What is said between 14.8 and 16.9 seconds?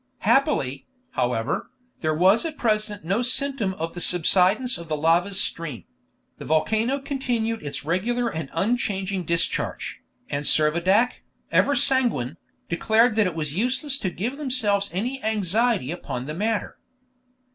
any anxiety upon the matter.